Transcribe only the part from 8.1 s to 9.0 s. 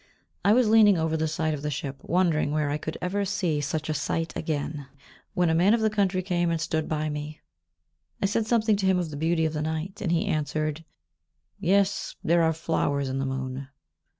I said something to him